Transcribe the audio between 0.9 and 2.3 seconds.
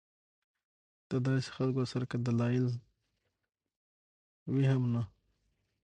د داسې خلکو سره کۀ